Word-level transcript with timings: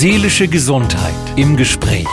Seelische 0.00 0.48
Gesundheit 0.48 1.12
im 1.36 1.58
Gespräch. 1.58 2.06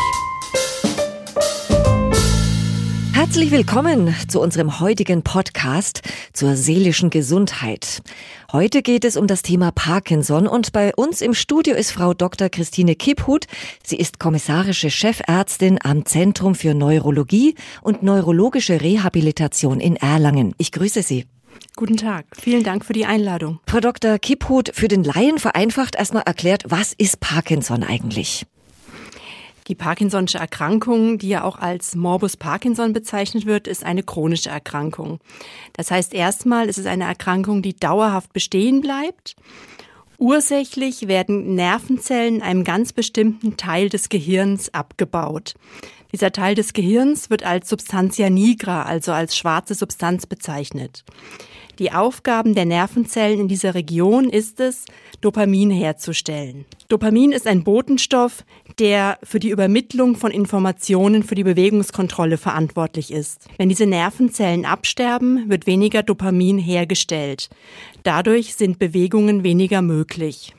Herzlich 3.14 3.50
willkommen 3.52 4.14
zu 4.28 4.42
unserem 4.42 4.82
heutigen 4.82 5.24
Podcast 5.24 6.02
zur 6.34 6.58
seelischen 6.58 7.10
Gesundheit. 7.10 8.02
Heute 8.52 8.82
geht 8.82 9.06
es 9.06 9.16
um 9.16 9.26
das 9.26 9.42
Thema 9.42 9.72
Parkinson 9.72 10.48
und 10.48 10.74
bei 10.74 10.94
uns 10.96 11.22
im 11.22 11.34
Studio 11.34 11.76
ist 11.76 11.92
Frau 11.92 12.14
Dr. 12.14 12.50
Christine 12.50 12.94
Kipphut. 12.96 13.46
Sie 13.86 13.96
ist 13.96 14.20
kommissarische 14.20 14.92
Chefärztin 14.92 15.80
am 15.82 16.06
Zentrum 16.06 16.56
für 16.56 16.74
Neurologie 16.74 17.56
und 17.82 18.04
neurologische 18.04 18.82
Rehabilitation 18.82 19.80
in 19.80 19.96
Erlangen. 19.96 20.54
Ich 20.58 20.74
grüße 20.74 21.04
Sie. 21.04 21.24
Guten 21.78 21.96
Tag. 21.96 22.26
Vielen 22.34 22.64
Dank 22.64 22.84
für 22.84 22.94
die 22.94 23.06
Einladung. 23.06 23.60
Frau 23.68 23.80
Dr. 23.80 24.18
Kipphut, 24.18 24.72
für 24.74 24.88
den 24.88 25.04
Laien 25.04 25.38
vereinfacht 25.38 25.96
erstmal 25.96 26.24
erklärt, 26.24 26.64
was 26.68 26.94
ist 26.94 27.20
Parkinson 27.20 27.84
eigentlich? 27.84 28.48
Die 29.68 29.76
Parkinson'sche 29.76 30.40
Erkrankung, 30.40 31.20
die 31.20 31.30
ja 31.30 31.44
auch 31.44 31.60
als 31.60 31.96
Morbus 31.96 32.36
Parkinson 32.36 32.94
bezeichnet 32.94 33.46
wird, 33.46 33.68
ist 33.68 33.84
eine 33.84 34.02
chronische 34.02 34.50
Erkrankung. 34.50 35.20
Das 35.74 35.92
heißt 35.92 36.16
erstmal, 36.16 36.68
es 36.68 36.80
ist 36.80 36.88
eine 36.88 37.04
Erkrankung, 37.04 37.62
die 37.62 37.76
dauerhaft 37.76 38.34
bestehen 38.34 38.82
bleibt. 38.82 39.36
Ursächlich 40.18 41.08
werden 41.08 41.54
Nervenzellen 41.54 42.38
in 42.38 42.42
einem 42.42 42.64
ganz 42.64 42.92
bestimmten 42.92 43.56
Teil 43.56 43.90
des 43.90 44.10
Gehirns 44.10 44.74
abgebaut. 44.74 45.54
Dieser 46.12 46.32
Teil 46.32 46.56
des 46.56 46.74
Gehirns 46.74 47.30
wird 47.30 47.44
als 47.44 47.70
Substantia 47.70 48.32
nigra, 48.32 48.82
also 48.82 49.12
als 49.12 49.38
schwarze 49.38 49.76
Substanz 49.76 50.26
bezeichnet. 50.26 51.04
Die 51.80 51.92
Aufgaben 51.92 52.56
der 52.56 52.66
Nervenzellen 52.66 53.40
in 53.40 53.48
dieser 53.48 53.76
Region 53.76 54.30
ist 54.30 54.60
es, 54.60 54.86
Dopamin 55.22 55.70
herzustellen. 55.70 56.66
Dopamin 56.88 57.32
ist 57.32 57.46
ein 57.46 57.64
Botenstoff, 57.64 58.44
der 58.80 59.20
für 59.22 59.40
die 59.40 59.50
Übermittlung 59.50 60.16
von 60.16 60.32
Informationen 60.32 61.22
für 61.22 61.36
die 61.36 61.44
Bewegungskontrolle 61.44 62.38
verantwortlich 62.38 63.12
ist. 63.12 63.48
Wenn 63.58 63.70
diese 63.70 63.86
Nervenzellen 63.86 64.66
absterben, 64.66 65.50
wird 65.50 65.68
weniger 65.68 66.02
Dopamin 66.02 66.58
hergestellt. 66.58 67.50
Dadurch 68.02 68.56
sind 68.56 68.80
Bewegungen 68.80 69.44
weniger 69.44 69.84
möglich. 69.84 70.56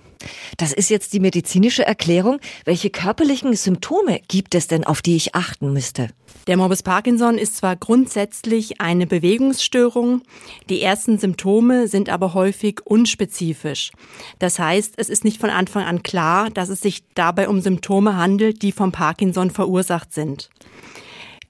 Das 0.56 0.72
ist 0.72 0.88
jetzt 0.88 1.12
die 1.12 1.20
medizinische 1.20 1.84
Erklärung. 1.84 2.38
Welche 2.64 2.90
körperlichen 2.90 3.54
Symptome 3.54 4.20
gibt 4.28 4.54
es 4.54 4.66
denn, 4.68 4.84
auf 4.84 5.02
die 5.02 5.16
ich 5.16 5.34
achten 5.34 5.72
müsste? 5.72 6.08
Der 6.48 6.56
Morbus 6.56 6.82
Parkinson 6.82 7.36
ist 7.36 7.58
zwar 7.58 7.76
grundsätzlich 7.76 8.80
eine 8.80 9.06
Bewegungsstörung, 9.06 10.22
die 10.70 10.80
ersten 10.80 11.18
Symptome 11.18 11.88
sind 11.88 12.08
aber 12.08 12.32
häufig 12.32 12.80
unspezifisch. 12.86 13.92
Das 14.38 14.58
heißt, 14.58 14.94
es 14.96 15.10
ist 15.10 15.24
nicht 15.24 15.38
von 15.38 15.50
Anfang 15.50 15.84
an 15.84 16.02
klar, 16.02 16.48
dass 16.48 16.70
es 16.70 16.80
sich 16.80 17.04
dabei 17.12 17.50
um 17.50 17.60
Symptome 17.60 18.16
handelt, 18.16 18.62
die 18.62 18.72
vom 18.72 18.92
Parkinson 18.92 19.50
verursacht 19.50 20.14
sind. 20.14 20.48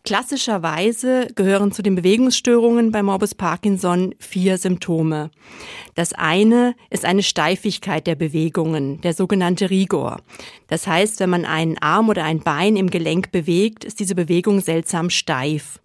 Klassischerweise 0.09 1.29
gehören 1.35 1.71
zu 1.71 1.83
den 1.83 1.95
Bewegungsstörungen 1.95 2.93
bei 2.93 3.03
Morbus 3.03 3.35
Parkinson 3.35 4.15
vier 4.19 4.57
Symptome. 4.57 5.31
Das 5.97 6.15
eine 6.15 6.75
ist 6.89 7.05
eine 7.05 7.23
Steifigkeit 7.23 8.07
der 8.07 8.15
Bewegungen, 8.15 9.03
der 9.03 9.13
sogenannte 9.13 9.69
Rigor. 9.69 10.23
Das 10.67 10.87
heißt, 10.87 11.21
wenn 11.21 11.29
man 11.29 11.45
einen 11.45 11.77
Arm 11.83 12.09
oder 12.09 12.25
ein 12.25 12.41
Bein 12.41 12.79
im 12.79 12.89
Gelenk 12.89 13.33
bewegt, 13.33 13.85
ist 13.85 14.01
diese 14.01 14.15
Bewegung 14.15 14.63
seltsam 14.63 15.11
steif. 15.11 15.79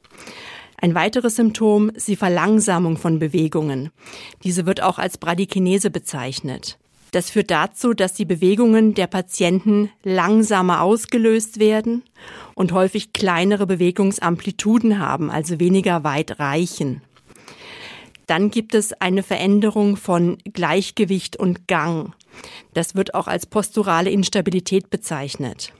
Ein 0.77 0.95
weiteres 0.95 1.35
Symptom 1.35 1.89
ist 1.89 2.07
die 2.07 2.15
Verlangsamung 2.15 2.95
von 2.95 3.19
Bewegungen. 3.19 3.89
Diese 4.45 4.65
wird 4.65 4.81
auch 4.81 4.99
als 4.99 5.17
Bradykinese 5.17 5.89
bezeichnet. 5.89 6.77
Das 7.11 7.29
führt 7.29 7.51
dazu, 7.51 7.93
dass 7.93 8.13
die 8.13 8.25
Bewegungen 8.25 8.93
der 8.93 9.07
Patienten 9.07 9.91
langsamer 10.01 10.81
ausgelöst 10.81 11.59
werden 11.59 12.03
und 12.55 12.71
häufig 12.71 13.13
kleinere 13.13 13.65
Bewegungsamplituden 13.67 14.99
haben, 14.99 15.29
also 15.29 15.59
weniger 15.59 16.03
weit 16.03 16.39
reichen. 16.39 17.01
Dann 18.27 18.51
gibt 18.51 18.73
es 18.73 18.93
eine 18.93 19.23
Veränderung 19.23 19.97
von 19.97 20.37
Gleichgewicht 20.53 21.35
und 21.35 21.67
Gang. 21.67 22.13
Das 22.73 22.95
wird 22.95 23.13
auch 23.13 23.27
als 23.27 23.45
posturale 23.45 24.09
Instabilität 24.09 24.89
bezeichnet. 24.89 25.73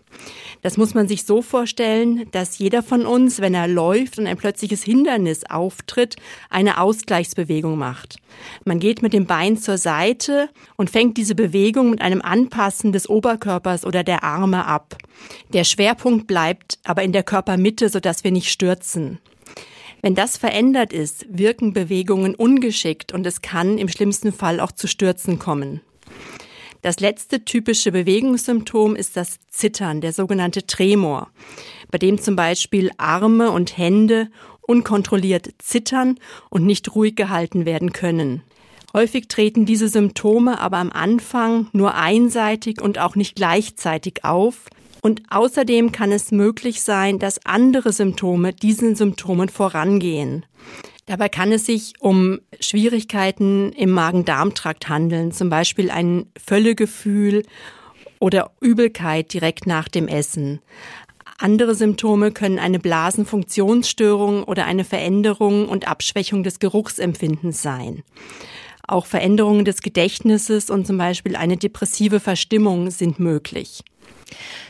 Das 0.62 0.78
muss 0.78 0.94
man 0.94 1.08
sich 1.08 1.26
so 1.26 1.42
vorstellen, 1.42 2.28
dass 2.32 2.58
jeder 2.58 2.84
von 2.84 3.06
uns, 3.06 3.42
wenn 3.42 3.54
er 3.54 3.68
läuft 3.68 4.18
und 4.18 4.28
ein 4.28 4.38
plötzliches 4.38 4.84
Hindernis 4.84 5.44
auftritt, 5.44 6.16
eine 6.50 6.80
Ausgleichsbewegung 6.80 7.78
macht. 7.78 8.18
Man 8.64 8.80
geht 8.80 9.02
mit 9.02 9.14
dem 9.14 9.26
Bein 9.26 9.58
zur 9.58 9.78
Seite 9.78 10.50
und 10.78 10.90
fängt 10.90 11.18
diese 11.18 11.36
Bewegung 11.36 11.90
mit 11.90 12.02
einem 12.02 12.22
Anpassen 12.22 12.94
des 12.94 13.10
Oberkörpers 13.10 13.86
oder 13.86 14.04
der 14.04 14.24
Arme 14.24 14.66
ab. 14.66 14.98
Der 15.52 15.64
Schwerpunkt 15.64 16.28
bleibt 16.28 16.80
aber 16.84 17.04
in 17.04 17.12
der 17.12 17.24
Körpermitte, 17.24 17.90
sodass 17.90 18.24
wir 18.24 18.32
nicht 18.32 18.50
stürzen. 18.50 19.20
Wenn 20.02 20.16
das 20.16 20.38
verändert 20.38 20.92
ist, 20.92 21.26
wirken 21.30 21.74
Bewegungen 21.74 22.36
ungeschickt 22.36 23.14
und 23.14 23.26
es 23.26 23.42
kann 23.42 23.78
im 23.78 23.88
schlimmsten 23.88 24.34
Fall 24.34 24.60
auch 24.60 24.72
zu 24.72 24.88
Stürzen 24.88 25.40
kommen. 25.40 25.82
Das 26.84 27.00
letzte 27.00 27.46
typische 27.46 27.94
Bewegungssymptom 27.94 28.98
ist 28.98 29.16
das 29.16 29.40
Zittern, 29.50 30.02
der 30.02 30.12
sogenannte 30.12 30.68
Tremor, 30.68 31.30
bei 31.90 31.98
dem 31.98 32.20
zum 32.20 32.36
Beispiel 32.36 32.92
Arme 32.98 33.52
und 33.52 33.78
Hände 33.78 34.30
unkontrolliert 34.60 35.48
zittern 35.60 36.20
und 36.50 36.66
nicht 36.66 36.94
ruhig 36.94 37.16
gehalten 37.16 37.66
werden 37.66 37.94
können. 37.94 38.44
Häufig 38.92 39.30
treten 39.30 39.66
diese 39.66 39.88
Symptome 39.88 40.60
aber 40.60 40.76
am 40.76 40.92
Anfang 40.92 41.68
nur 41.72 41.96
einseitig 41.96 42.82
und 42.82 43.00
auch 43.00 43.16
nicht 43.16 43.38
gleichzeitig 43.38 44.26
auf. 44.26 44.66
Und 45.02 45.22
außerdem 45.30 45.94
kann 45.94 46.12
es 46.12 46.32
möglich 46.34 46.82
sein, 46.82 47.18
dass 47.18 47.46
andere 47.46 47.94
Symptome 47.94 48.52
diesen 48.52 48.96
Symptomen 48.96 49.48
vorangehen. 49.48 50.46
Dabei 51.06 51.28
kann 51.28 51.52
es 51.52 51.66
sich 51.66 51.94
um 52.00 52.40
Schwierigkeiten 52.60 53.74
im 53.74 53.92
Magen-Darm-Trakt 53.92 54.88
handeln, 54.88 55.32
zum 55.32 55.50
Beispiel 55.50 55.92
ein 55.92 56.28
Völlegefühl 56.38 57.44
oder 58.20 58.52
Übelkeit 58.62 59.34
direkt 59.34 59.68
nach 59.68 59.90
dem 59.90 60.08
Essen. 60.08 60.62
Andere 61.38 61.76
Symptome 61.76 62.32
können 62.32 62.58
eine 62.58 62.80
Blasenfunktionsstörung 62.80 64.44
oder 64.44 64.66
eine 64.66 64.86
Veränderung 64.86 65.68
und 65.68 65.90
Abschwächung 65.90 66.44
des 66.44 66.60
Geruchsempfindens 66.60 67.62
sein. 67.62 68.04
Auch 68.88 69.06
Veränderungen 69.06 69.66
des 69.66 69.82
Gedächtnisses 69.82 70.70
und 70.70 70.86
zum 70.86 70.98
Beispiel 70.98 71.36
eine 71.36 71.58
depressive 71.58 72.20
Verstimmung 72.20 72.92
sind 72.92 73.20
möglich. 73.20 73.84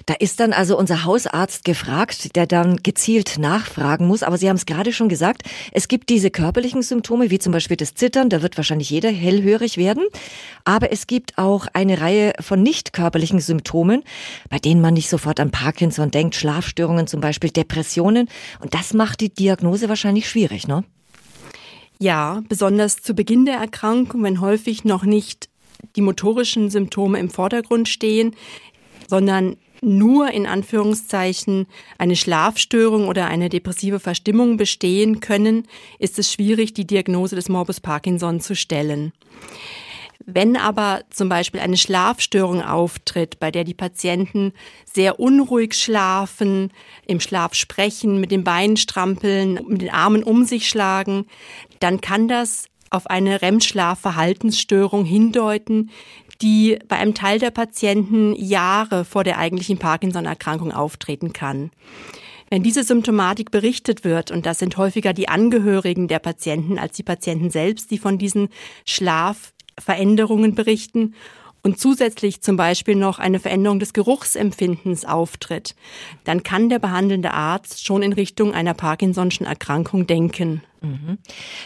Da 0.06 0.16
ist 0.16 0.40
dann 0.40 0.54
also 0.54 0.78
unser 0.78 1.06
Hausarzt 1.06 1.64
gefragt, 1.64 2.36
der 2.36 2.46
dann 2.48 2.78
gezielt 2.78 3.38
nachfragen 3.38 4.08
muss. 4.08 4.24
Aber 4.24 4.38
Sie 4.38 4.50
haben 4.50 4.56
es 4.56 4.66
gerade 4.66 4.92
schon 4.94 5.10
gesagt, 5.10 5.44
es 5.72 5.88
gibt 5.88 6.10
diese 6.10 6.30
körperlichen 6.30 6.82
Symptome, 6.82 7.30
wie 7.30 7.40
zum 7.40 7.54
Beispiel 7.54 7.78
das 7.78 7.94
Zittern, 7.96 8.30
da 8.30 8.42
wird 8.42 8.58
wahrscheinlich 8.58 8.90
jeder 8.90 9.10
hellhörig 9.10 9.78
werden. 9.78 10.04
Aber 10.66 10.92
es 10.92 11.08
gibt 11.08 11.38
auch 11.38 11.68
eine 11.74 12.02
Reihe 12.02 12.34
von 12.40 12.62
nicht 12.62 12.94
körperlichen 12.94 13.40
Symptomen, 13.40 14.04
bei 14.50 14.60
denen 14.60 14.82
man 14.82 14.94
nicht 14.94 15.10
sofort 15.10 15.40
an 15.40 15.52
Parkinson 15.52 16.12
denkt, 16.12 16.36
Schlafstörungen 16.36 17.08
zum 17.08 17.22
Beispiel, 17.22 17.50
Depressionen. 17.50 18.28
Und 18.60 18.74
das 18.74 18.94
macht 18.94 19.22
die 19.22 19.34
Diagnose 19.34 19.90
wahrscheinlich 19.90 20.30
schwierig, 20.30 20.68
ne? 20.68 20.84
Ja, 22.04 22.44
besonders 22.50 23.02
zu 23.02 23.14
Beginn 23.14 23.46
der 23.46 23.56
Erkrankung, 23.56 24.24
wenn 24.24 24.42
häufig 24.42 24.84
noch 24.84 25.06
nicht 25.06 25.48
die 25.96 26.02
motorischen 26.02 26.70
Symptome 26.70 27.18
im 27.18 27.30
Vordergrund 27.30 27.88
stehen, 27.88 28.36
sondern 29.08 29.56
nur 29.82 30.30
in 30.32 30.46
Anführungszeichen 30.46 31.66
eine 31.98 32.18
Schlafstörung 32.18 33.08
oder 33.08 33.28
eine 33.28 33.48
depressive 33.48 34.02
Verstimmung 34.02 34.58
bestehen 34.58 35.22
können, 35.22 35.66
ist 35.98 36.20
es 36.20 36.30
schwierig, 36.30 36.74
die 36.74 36.86
Diagnose 36.86 37.38
des 37.38 37.48
Morbus 37.48 37.80
Parkinson 37.80 38.42
zu 38.42 38.54
stellen. 38.54 39.14
Wenn 40.26 40.56
aber 40.56 41.02
zum 41.10 41.28
Beispiel 41.28 41.60
eine 41.60 41.78
Schlafstörung 41.78 42.62
auftritt, 42.62 43.40
bei 43.40 43.52
der 43.52 43.64
die 43.64 43.74
Patienten 43.74 44.54
sehr 44.86 45.20
unruhig 45.20 45.74
schlafen, 45.74 46.72
im 47.06 47.20
Schlaf 47.20 47.54
sprechen, 47.56 48.22
mit 48.22 48.32
den 48.32 48.44
Beinen 48.44 48.78
strampeln, 48.78 49.60
mit 49.68 49.82
den 49.82 49.90
Armen 49.90 50.24
um 50.24 50.46
sich 50.46 50.70
schlagen, 50.70 51.26
dann 51.80 52.00
kann 52.00 52.28
das 52.28 52.66
auf 52.90 53.08
eine 53.08 53.42
REM-Schlafverhaltensstörung 53.42 55.04
hindeuten, 55.04 55.90
die 56.42 56.80
bei 56.88 56.98
einem 56.98 57.16
Teil 57.16 57.40
der 57.40 57.52
Patienten 57.52 58.34
Jahre 58.36 59.04
vor 59.04 59.24
der 59.24 59.38
eigentlichen 59.38 59.78
Parkinson-Erkrankung 59.78 60.72
auftreten 60.72 61.34
kann. 61.34 61.72
Wenn 62.50 62.62
diese 62.62 62.84
Symptomatik 62.84 63.50
berichtet 63.50 64.04
wird, 64.04 64.30
und 64.30 64.46
das 64.46 64.60
sind 64.60 64.78
häufiger 64.78 65.14
die 65.14 65.28
Angehörigen 65.28 66.08
der 66.08 66.20
Patienten 66.20 66.78
als 66.78 66.96
die 66.96 67.02
Patienten 67.02 67.50
selbst, 67.50 67.90
die 67.90 67.98
von 67.98 68.20
diesen 68.20 68.50
Schlafveränderungen 69.80 70.56
berichten, 70.56 71.14
und 71.66 71.80
zusätzlich 71.80 72.42
zum 72.42 72.58
Beispiel 72.58 72.96
noch 72.96 73.20
eine 73.20 73.40
Veränderung 73.40 73.80
des 73.80 73.94
Geruchsempfindens 73.94 75.06
auftritt, 75.06 75.76
dann 76.26 76.44
kann 76.44 76.68
der 76.68 76.80
behandelnde 76.80 77.32
Arzt 77.32 77.86
schon 77.86 78.04
in 78.04 78.12
Richtung 78.12 78.54
einer 78.54 78.74
Parkinson'schen 78.74 79.46
Erkrankung 79.46 80.06
denken. 80.06 80.62
Mhm. 80.82 81.18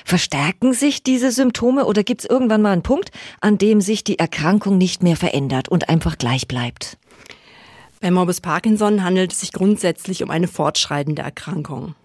Verstärken 0.05 0.73
sich 0.73 1.01
diese 1.01 1.31
Symptome 1.31 1.85
oder 1.85 2.03
gibt 2.03 2.21
es 2.21 2.29
irgendwann 2.29 2.61
mal 2.61 2.73
einen 2.73 2.83
Punkt, 2.83 3.09
an 3.41 3.57
dem 3.57 3.81
sich 3.81 4.03
die 4.03 4.19
Erkrankung 4.19 4.77
nicht 4.77 5.01
mehr 5.01 5.17
verändert 5.17 5.67
und 5.67 5.89
einfach 5.89 6.19
gleich 6.19 6.47
bleibt? 6.47 6.99
Bei 7.99 8.11
Morbus 8.11 8.41
Parkinson 8.41 9.03
handelt 9.03 9.33
es 9.33 9.39
sich 9.39 9.51
grundsätzlich 9.51 10.21
um 10.21 10.29
eine 10.29 10.47
fortschreitende 10.47 11.23
Erkrankung. 11.23 11.95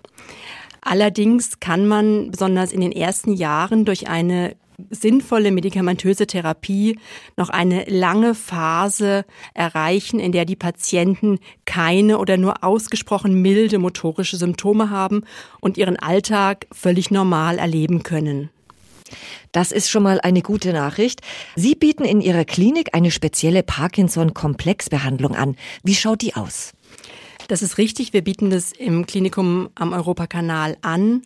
Allerdings 0.81 1.61
kann 1.61 1.87
man 1.87 2.31
besonders 2.31 2.73
in 2.73 2.81
den 2.81 2.93
ersten 2.93 3.35
Jahren 3.35 3.85
durch 3.85 4.09
eine 4.09 4.57
sinnvolle 4.91 5.51
medikamentöse 5.51 6.27
Therapie 6.27 6.99
noch 7.37 7.49
eine 7.49 7.85
lange 7.85 8.35
Phase 8.35 9.25
erreichen, 9.55 10.21
in 10.21 10.33
der 10.33 10.45
die 10.45 10.57
Patienten 10.57 11.39
keine 11.65 12.19
oder 12.19 12.37
nur 12.37 12.65
ausgesprochen 12.65 13.41
milde 13.41 13.79
motorische 13.79 14.37
Symptome 14.37 14.91
haben 14.91 15.25
und 15.61 15.77
ihren 15.77 15.99
Alltag 15.99 16.67
völlig 16.73 17.11
normal 17.11 17.59
erleben 17.59 18.03
können. 18.03 18.51
Das 19.53 19.73
ist 19.73 19.91
schon 19.91 20.03
mal 20.03 20.21
eine 20.21 20.41
gute 20.43 20.73
Nachricht. 20.73 21.21
Sie 21.55 21.75
bieten 21.75 22.05
in 22.05 22.21
Ihrer 22.21 22.45
Klinik 22.45 22.95
eine 22.95 23.11
spezielle 23.11 23.63
Parkinson-Komplexbehandlung 23.63 25.37
an. 25.37 25.57
Wie 25.83 25.95
schaut 25.95 26.23
die 26.23 26.35
aus? 26.35 26.73
Das 27.49 27.61
ist 27.61 27.77
richtig. 27.77 28.13
Wir 28.13 28.23
bieten 28.23 28.51
das 28.51 28.73
im 28.73 29.05
Klinikum 29.05 29.69
am 29.75 29.93
Europakanal 29.93 30.79
an. 30.81 31.23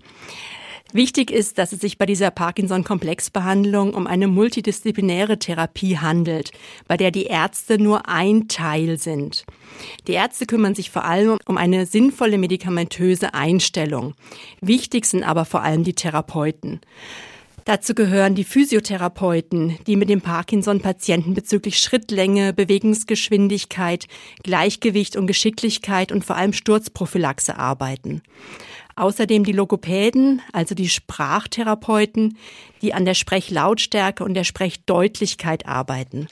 Wichtig 0.92 1.30
ist, 1.30 1.58
dass 1.58 1.72
es 1.72 1.80
sich 1.80 1.98
bei 1.98 2.06
dieser 2.06 2.30
Parkinson-Komplexbehandlung 2.30 3.92
um 3.92 4.06
eine 4.06 4.28
multidisziplinäre 4.28 5.38
Therapie 5.38 5.98
handelt, 5.98 6.52
bei 6.86 6.96
der 6.96 7.10
die 7.10 7.24
Ärzte 7.24 7.78
nur 7.78 8.08
ein 8.08 8.48
Teil 8.48 8.98
sind. 8.98 9.44
Die 10.06 10.12
Ärzte 10.12 10.46
kümmern 10.46 10.74
sich 10.74 10.90
vor 10.90 11.04
allem 11.04 11.38
um 11.46 11.56
eine 11.56 11.86
sinnvolle 11.86 12.38
medikamentöse 12.38 13.34
Einstellung. 13.34 14.14
Wichtig 14.60 15.06
sind 15.06 15.24
aber 15.24 15.44
vor 15.44 15.62
allem 15.62 15.82
die 15.82 15.94
Therapeuten. 15.94 16.80
Dazu 17.66 17.96
gehören 17.96 18.36
die 18.36 18.44
Physiotherapeuten, 18.44 19.76
die 19.88 19.96
mit 19.96 20.08
dem 20.08 20.20
Parkinson-Patienten 20.20 21.34
bezüglich 21.34 21.80
Schrittlänge, 21.80 22.52
Bewegungsgeschwindigkeit, 22.52 24.06
Gleichgewicht 24.44 25.16
und 25.16 25.26
Geschicklichkeit 25.26 26.12
und 26.12 26.24
vor 26.24 26.36
allem 26.36 26.52
Sturzprophylaxe 26.52 27.58
arbeiten. 27.58 28.22
Außerdem 28.94 29.42
die 29.42 29.52
Logopäden, 29.52 30.42
also 30.52 30.76
die 30.76 30.88
Sprachtherapeuten, 30.88 32.38
die 32.82 32.94
an 32.94 33.04
der 33.04 33.14
Sprechlautstärke 33.14 34.22
und 34.22 34.34
der 34.34 34.44
Sprechdeutlichkeit 34.44 35.66
arbeiten. 35.66 36.28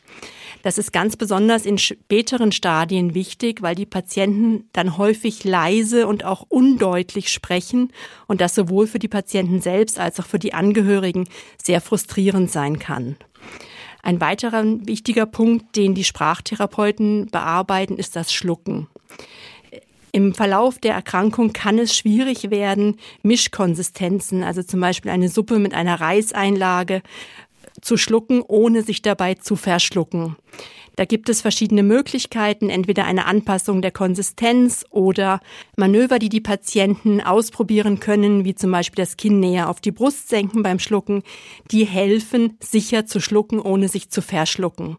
Das 0.65 0.79
ist 0.79 0.95
ganz 0.95 1.17
besonders 1.17 1.67
in 1.67 1.77
späteren 1.77 2.51
Stadien 2.51 3.13
wichtig, 3.13 3.61
weil 3.61 3.75
die 3.75 3.85
Patienten 3.85 4.67
dann 4.73 4.97
häufig 4.97 5.45
leise 5.45 6.07
und 6.07 6.25
auch 6.25 6.47
undeutlich 6.49 7.29
sprechen 7.29 7.93
und 8.29 8.41
das 8.41 8.55
sowohl 8.55 8.87
für 8.87 8.99
die 8.99 9.09
Patienten 9.09 9.61
selbst 9.61 10.01
als 10.01 10.19
auch 10.19 10.25
für 10.25 10.39
die 10.39 10.55
Angehörigen 10.55 11.29
sehr 11.63 11.83
frustrierend 11.83 12.51
sein 12.51 12.79
kann. 12.79 13.17
Ein 14.03 14.23
weiterer 14.23 14.65
wichtiger 14.65 15.27
Punkt, 15.27 15.77
den 15.77 15.95
die 15.95 16.03
Sprachtherapeuten 16.03 17.27
bearbeiten, 17.27 17.99
ist 17.99 18.17
das 18.17 18.33
Schlucken. 18.33 18.87
Im 20.15 20.33
Verlauf 20.33 20.79
der 20.79 20.95
Erkrankung 20.95 21.53
kann 21.53 21.77
es 21.77 21.95
schwierig 21.95 22.51
werden, 22.51 22.99
Mischkonsistenzen, 23.23 24.45
also 24.45 24.63
zum 24.63 24.81
Beispiel 24.81 25.11
eine 25.11 25.29
Suppe 25.29 25.59
mit 25.59 25.75
einer 25.75 26.01
Reiseinlage, 26.01 27.03
zu 27.85 27.97
schlucken, 27.97 28.43
ohne 28.43 28.83
sich 28.83 29.03
dabei 29.03 29.35
zu 29.35 29.57
verschlucken. 29.57 30.37
Da 30.97 31.05
gibt 31.05 31.29
es 31.29 31.41
verschiedene 31.41 31.83
Möglichkeiten, 31.83 32.71
entweder 32.71 33.05
eine 33.05 33.27
Anpassung 33.27 33.83
der 33.83 33.91
Konsistenz 33.91 34.85
oder 34.91 35.41
Manöver, 35.77 36.21
die 36.21 36.29
die 36.29 36.41
Patienten 36.41 37.21
ausprobieren 37.21 37.99
können, 37.99 38.45
wie 38.45 38.55
zum 38.55 38.71
Beispiel 38.71 39.05
das 39.05 39.17
Kinn 39.17 39.41
näher 39.41 39.69
auf 39.69 39.81
die 39.81 39.91
Brust 39.91 40.29
senken 40.29 40.63
beim 40.63 40.79
Schlucken, 40.79 41.25
die 41.73 41.85
helfen, 41.85 42.57
sicher 42.61 43.07
zu 43.07 43.21
schlucken, 43.21 43.59
ohne 43.59 43.89
sich 43.89 44.11
zu 44.11 44.23
verschlucken. 44.23 44.97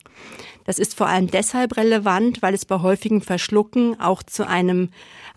Das 0.66 0.80
ist 0.80 0.98
vor 0.98 1.08
allem 1.08 1.28
deshalb 1.28 1.78
relevant, 1.78 2.42
weil 2.42 2.54
es 2.54 2.66
bei 2.66 2.82
häufigem 2.82 3.22
Verschlucken 3.22 4.00
auch 4.00 4.24
zu 4.24 4.48
einem 4.48 4.90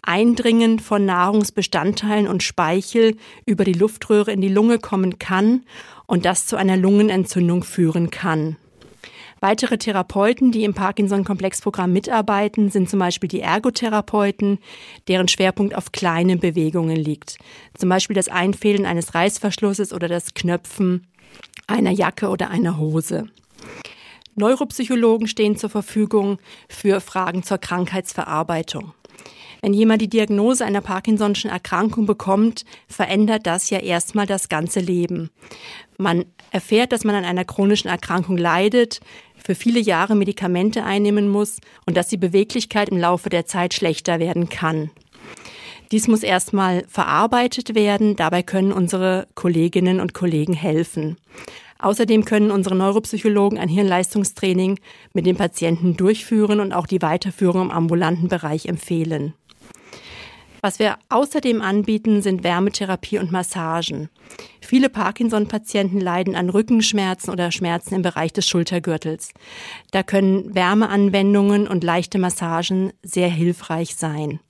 Eindringen 0.02 0.80
von 0.80 1.04
Nahrungsbestandteilen 1.04 2.26
und 2.26 2.42
Speichel 2.42 3.16
über 3.44 3.64
die 3.64 3.74
Luftröhre 3.74 4.32
in 4.32 4.40
die 4.40 4.48
Lunge 4.48 4.78
kommen 4.78 5.18
kann 5.18 5.64
und 6.08 6.24
das 6.24 6.46
zu 6.46 6.56
einer 6.56 6.76
Lungenentzündung 6.76 7.62
führen 7.62 8.10
kann. 8.10 8.56
Weitere 9.40 9.78
Therapeuten, 9.78 10.50
die 10.50 10.64
im 10.64 10.74
Parkinson-Komplexprogramm 10.74 11.92
mitarbeiten, 11.92 12.70
sind 12.70 12.90
zum 12.90 12.98
Beispiel 12.98 13.28
die 13.28 13.40
Ergotherapeuten, 13.40 14.58
deren 15.06 15.28
Schwerpunkt 15.28 15.76
auf 15.76 15.92
kleine 15.92 16.36
Bewegungen 16.36 16.96
liegt. 16.96 17.38
Zum 17.74 17.88
Beispiel 17.88 18.16
das 18.16 18.28
Einfädeln 18.28 18.84
eines 18.84 19.14
Reißverschlusses 19.14 19.92
oder 19.92 20.08
das 20.08 20.34
Knöpfen 20.34 21.06
einer 21.68 21.92
Jacke 21.92 22.30
oder 22.30 22.50
einer 22.50 22.78
Hose. 22.78 23.28
Neuropsychologen 24.34 25.28
stehen 25.28 25.56
zur 25.56 25.70
Verfügung 25.70 26.38
für 26.68 27.00
Fragen 27.00 27.44
zur 27.44 27.58
Krankheitsverarbeitung. 27.58 28.92
Wenn 29.60 29.72
jemand 29.72 30.02
die 30.02 30.08
Diagnose 30.08 30.64
einer 30.64 30.80
Parkinson'schen 30.80 31.50
Erkrankung 31.50 32.06
bekommt, 32.06 32.64
verändert 32.86 33.46
das 33.46 33.70
ja 33.70 33.78
erstmal 33.78 34.26
das 34.26 34.48
ganze 34.48 34.80
Leben. 34.80 35.30
Man 35.96 36.24
erfährt, 36.50 36.92
dass 36.92 37.04
man 37.04 37.14
an 37.14 37.24
einer 37.24 37.44
chronischen 37.44 37.90
Erkrankung 37.90 38.36
leidet, 38.36 39.00
für 39.36 39.54
viele 39.54 39.80
Jahre 39.80 40.14
Medikamente 40.14 40.84
einnehmen 40.84 41.28
muss 41.28 41.58
und 41.86 41.96
dass 41.96 42.08
die 42.08 42.16
Beweglichkeit 42.16 42.90
im 42.90 42.98
Laufe 42.98 43.30
der 43.30 43.46
Zeit 43.46 43.74
schlechter 43.74 44.18
werden 44.18 44.48
kann. 44.48 44.90
Dies 45.90 46.06
muss 46.06 46.22
erstmal 46.22 46.84
verarbeitet 46.86 47.74
werden. 47.74 48.14
Dabei 48.14 48.42
können 48.42 48.72
unsere 48.72 49.26
Kolleginnen 49.34 50.00
und 50.00 50.12
Kollegen 50.12 50.52
helfen. 50.52 51.16
Außerdem 51.78 52.24
können 52.24 52.50
unsere 52.50 52.74
Neuropsychologen 52.74 53.58
ein 53.58 53.68
Hirnleistungstraining 53.68 54.80
mit 55.14 55.26
den 55.26 55.36
Patienten 55.36 55.96
durchführen 55.96 56.60
und 56.60 56.72
auch 56.72 56.86
die 56.86 57.00
Weiterführung 57.00 57.62
im 57.62 57.70
ambulanten 57.70 58.28
Bereich 58.28 58.66
empfehlen. 58.66 59.32
Was 60.60 60.78
wir 60.78 60.96
außerdem 61.08 61.62
anbieten, 61.62 62.20
sind 62.22 62.42
Wärmetherapie 62.42 63.18
und 63.18 63.30
Massagen. 63.30 64.08
Viele 64.60 64.88
Parkinson-Patienten 64.88 66.00
leiden 66.00 66.34
an 66.34 66.50
Rückenschmerzen 66.50 67.30
oder 67.30 67.52
Schmerzen 67.52 67.94
im 67.94 68.02
Bereich 68.02 68.32
des 68.32 68.48
Schultergürtels. 68.48 69.32
Da 69.92 70.02
können 70.02 70.54
Wärmeanwendungen 70.54 71.68
und 71.68 71.84
leichte 71.84 72.18
Massagen 72.18 72.92
sehr 73.02 73.28
hilfreich 73.28 73.94
sein. 73.94 74.40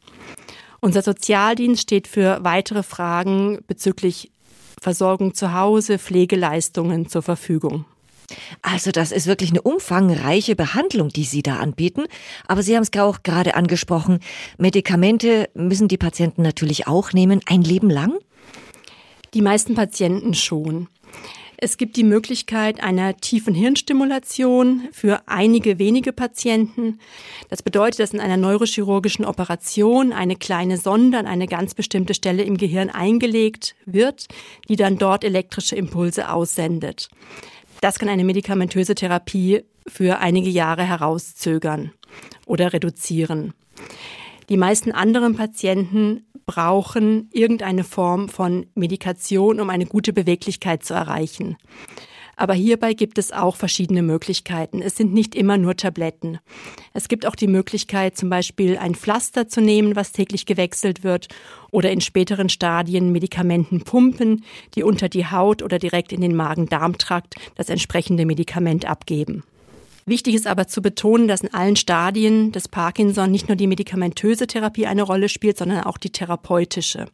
Unser 0.81 1.03
Sozialdienst 1.03 1.83
steht 1.83 2.09
für 2.09 2.39
weitere 2.43 2.83
Fragen 2.83 3.59
bezüglich 3.67 4.31
Versorgung 4.81 5.35
zu 5.35 5.53
Hause, 5.53 5.99
Pflegeleistungen 5.99 7.09
zur 7.09 7.23
Verfügung. 7.23 7.85
Also 8.63 8.91
das 8.91 9.13
ist 9.13 9.27
wirklich 9.27 9.51
eine 9.51 9.63
umfangreiche 9.63 10.55
Behandlung, 10.55 11.09
die 11.09 11.25
Sie 11.25 11.43
da 11.43 11.57
anbieten. 11.57 12.05
Aber 12.47 12.63
Sie 12.63 12.77
haben 12.77 12.83
es 12.83 12.99
auch 12.99 13.23
gerade 13.23 13.55
angesprochen, 13.55 14.21
Medikamente 14.59 15.49
müssen 15.55 15.89
die 15.89 15.99
Patienten 15.99 16.43
natürlich 16.43 16.87
auch 16.87 17.13
nehmen, 17.13 17.41
ein 17.47 17.63
Leben 17.63 17.91
lang? 17.91 18.19
Die 19.35 19.43
meisten 19.43 19.75
Patienten 19.75 20.35
schon. 20.35 20.89
Es 21.61 21.77
gibt 21.77 21.97
die 21.97 22.05
Möglichkeit 22.05 22.81
einer 22.81 23.17
tiefen 23.17 23.53
Hirnstimulation 23.53 24.89
für 24.93 25.23
einige 25.27 25.81
wenige 25.81 26.13
Patienten. 26.13 27.01
Das 27.49 27.65
bedeutet, 27.65 27.99
dass 27.99 28.15
in 28.15 28.21
einer 28.21 28.37
neurochirurgischen 28.37 29.25
Operation 29.25 30.13
eine 30.13 30.37
kleine 30.37 30.77
Sonde 30.77 31.19
an 31.19 31.27
eine 31.27 31.49
ganz 31.49 31.75
bestimmte 31.75 32.15
Stelle 32.15 32.45
im 32.45 32.59
Gehirn 32.59 32.91
eingelegt 32.91 33.75
wird, 33.87 34.29
die 34.69 34.77
dann 34.77 34.99
dort 34.99 35.25
elektrische 35.25 35.75
Impulse 35.75 36.31
aussendet. 36.31 37.09
Das 37.81 37.99
kann 37.99 38.09
eine 38.09 38.25
medikamentöse 38.25 38.95
Therapie 38.95 39.63
für 39.87 40.19
einige 40.19 40.51
Jahre 40.51 40.83
herauszögern 40.83 41.93
oder 42.47 42.73
reduzieren. 42.73 43.55
Die 44.49 44.57
meisten 44.57 44.93
anderen 44.93 45.37
Patienten 45.37 46.27
brauchen 46.47 47.29
irgendeine 47.33 47.85
Form 47.85 48.29
von 48.29 48.67
Medikation, 48.75 49.61
um 49.61 49.71
eine 49.71 49.87
gute 49.87 50.13
Beweglichkeit 50.13 50.83
zu 50.83 50.95
erreichen. 50.95 51.57
Aber 52.39 52.55
hierbei 52.55 52.95
gibt 52.95 53.19
es 53.19 53.33
auch 53.33 53.57
verschiedene 53.57 54.01
Möglichkeiten. 54.01 54.81
Es 54.81 54.97
sind 54.97 55.13
nicht 55.13 55.35
immer 55.35 55.59
nur 55.59 55.77
Tabletten. 55.77 56.39
Es 56.95 57.09
gibt 57.09 57.27
auch 57.27 57.35
die 57.35 57.49
Möglichkeit, 57.49 58.17
zum 58.17 58.31
Beispiel 58.31 58.79
ein 58.79 58.95
Pflaster 58.95 59.49
zu 59.49 59.61
nehmen, 59.61 59.97
was 59.97 60.13
täglich 60.13 60.47
gewechselt 60.47 61.03
wird, 61.03 61.27
oder 61.73 61.91
in 61.91 62.01
späteren 62.01 62.49
Stadien 62.49 63.11
Medikamentenpumpen, 63.11 64.45
die 64.77 64.85
unter 64.85 65.09
die 65.09 65.27
Haut 65.27 65.65
oder 65.65 65.81
direkt 65.81 66.13
in 66.13 66.21
den 66.21 66.37
Magen-Darm-Trakt 66.37 67.35
das 67.57 67.71
entsprechende 67.71 68.25
Medikament 68.25 68.87
abgeben. 68.87 69.43
Wichtig 70.07 70.37
ist 70.37 70.47
aber 70.47 70.69
zu 70.69 70.81
betonen, 70.81 71.27
dass 71.27 71.41
in 71.41 71.53
allen 71.53 71.75
Stadien 71.75 72.53
des 72.53 72.69
Parkinson 72.69 73.33
nicht 73.33 73.49
nur 73.49 73.57
die 73.57 73.67
medikamentöse 73.67 74.47
Therapie 74.47 74.87
eine 74.87 75.03
Rolle 75.03 75.29
spielt, 75.29 75.59
sondern 75.59 75.83
auch 75.83 75.99
die 75.99 76.11
therapeutische. 76.11 77.09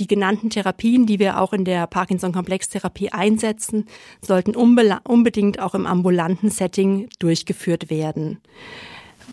Die 0.00 0.06
genannten 0.06 0.48
Therapien, 0.48 1.04
die 1.04 1.18
wir 1.18 1.38
auch 1.38 1.52
in 1.52 1.66
der 1.66 1.86
Parkinson-Komplextherapie 1.86 3.12
einsetzen, 3.12 3.84
sollten 4.22 4.56
unbedingt 4.56 5.60
auch 5.60 5.74
im 5.74 5.86
ambulanten 5.86 6.48
Setting 6.50 7.10
durchgeführt 7.18 7.90
werden. 7.90 8.40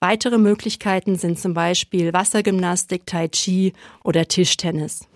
Weitere 0.01 0.38
Möglichkeiten 0.38 1.15
sind 1.15 1.39
zum 1.39 1.53
Beispiel 1.53 2.12
Wassergymnastik, 2.12 3.05
Tai 3.05 3.29
Chi 3.29 3.71
oder 4.03 4.27
Tischtennis. 4.27 5.07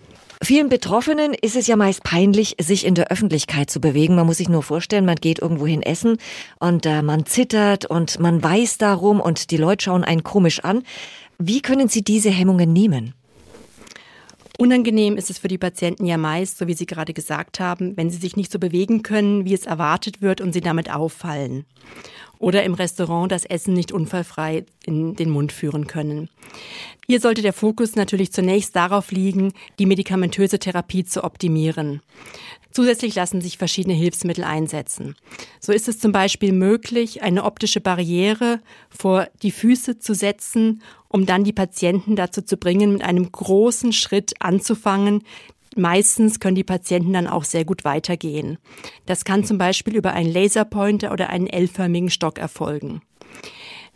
Vielen 0.42 0.70
Betroffenen 0.70 1.34
ist 1.34 1.54
es 1.54 1.66
ja 1.66 1.76
meist 1.76 2.02
peinlich, 2.02 2.56
sich 2.58 2.86
in 2.86 2.94
der 2.94 3.12
Öffentlichkeit 3.12 3.68
zu 3.68 3.78
bewegen. 3.78 4.16
Man 4.16 4.26
muss 4.26 4.38
sich 4.38 4.48
nur 4.48 4.62
vorstellen, 4.62 5.04
man 5.04 5.16
geht 5.16 5.38
irgendwohin 5.38 5.82
essen 5.82 6.16
und 6.60 6.86
äh, 6.86 7.02
man 7.02 7.26
zittert 7.26 7.84
und 7.84 8.18
man 8.18 8.42
weiß 8.42 8.78
darum 8.78 9.20
und 9.20 9.50
die 9.50 9.58
Leute 9.58 9.84
schauen 9.84 10.02
einen 10.02 10.24
komisch 10.24 10.60
an. 10.60 10.82
Wie 11.38 11.60
können 11.60 11.88
Sie 11.88 12.02
diese 12.02 12.30
Hemmungen 12.30 12.72
nehmen? 12.72 13.14
Unangenehm 14.58 15.16
ist 15.16 15.30
es 15.30 15.38
für 15.38 15.48
die 15.48 15.58
Patienten 15.58 16.04
ja 16.04 16.18
meist, 16.18 16.58
so 16.58 16.66
wie 16.66 16.74
Sie 16.74 16.86
gerade 16.86 17.14
gesagt 17.14 17.58
haben, 17.58 17.96
wenn 17.96 18.10
sie 18.10 18.18
sich 18.18 18.36
nicht 18.36 18.52
so 18.52 18.58
bewegen 18.58 19.02
können, 19.02 19.44
wie 19.44 19.54
es 19.54 19.66
erwartet 19.66 20.20
wird 20.20 20.40
und 20.40 20.52
sie 20.52 20.60
damit 20.60 20.92
auffallen. 20.92 21.64
Oder 22.38 22.64
im 22.64 22.74
Restaurant 22.74 23.30
das 23.30 23.44
Essen 23.44 23.72
nicht 23.72 23.92
unfallfrei 23.92 24.66
in 24.84 25.14
den 25.14 25.30
Mund 25.30 25.52
führen 25.52 25.86
können. 25.86 26.28
Hier 27.06 27.20
sollte 27.20 27.40
der 27.40 27.52
Fokus 27.52 27.94
natürlich 27.94 28.32
zunächst 28.32 28.74
darauf 28.74 29.12
liegen, 29.12 29.52
die 29.78 29.86
medikamentöse 29.86 30.58
Therapie 30.58 31.04
zu 31.04 31.24
optimieren. 31.24 32.00
Zusätzlich 32.72 33.14
lassen 33.14 33.40
sich 33.40 33.58
verschiedene 33.58 33.94
Hilfsmittel 33.94 34.44
einsetzen. 34.44 35.14
So 35.60 35.72
ist 35.72 35.88
es 35.88 35.98
zum 35.98 36.10
Beispiel 36.12 36.52
möglich, 36.52 37.22
eine 37.22 37.44
optische 37.44 37.80
Barriere 37.80 38.60
vor 38.88 39.28
die 39.42 39.50
Füße 39.50 39.98
zu 39.98 40.14
setzen, 40.14 40.82
um 41.08 41.26
dann 41.26 41.44
die 41.44 41.52
Patienten 41.52 42.16
dazu 42.16 42.42
zu 42.42 42.56
bringen, 42.56 42.94
mit 42.94 43.02
einem 43.02 43.30
großen 43.30 43.92
Schritt 43.92 44.32
anzufangen, 44.40 45.22
Meistens 45.74 46.38
können 46.38 46.54
die 46.54 46.64
Patienten 46.64 47.14
dann 47.14 47.26
auch 47.26 47.44
sehr 47.44 47.64
gut 47.64 47.84
weitergehen. 47.84 48.58
Das 49.06 49.24
kann 49.24 49.44
zum 49.44 49.56
Beispiel 49.56 49.96
über 49.96 50.12
einen 50.12 50.30
Laserpointer 50.30 51.12
oder 51.12 51.30
einen 51.30 51.46
L-förmigen 51.46 52.10
Stock 52.10 52.38
erfolgen. 52.38 53.00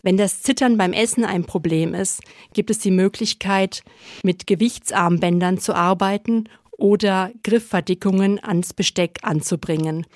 Wenn 0.03 0.17
das 0.17 0.41
Zittern 0.43 0.79
beim 0.79 0.93
Essen 0.93 1.25
ein 1.25 1.45
Problem 1.45 1.93
ist, 1.93 2.23
gibt 2.55 2.71
es 2.71 2.79
die 2.79 2.91
Möglichkeit, 2.91 3.83
mit 4.23 4.47
Gewichtsarmbändern 4.47 5.59
zu 5.59 5.75
arbeiten 5.75 6.49
oder 6.77 7.31
Griffverdickungen 7.43 8.43
ans 8.43 8.73
Besteck 8.73 9.19
anzubringen. 9.23 10.07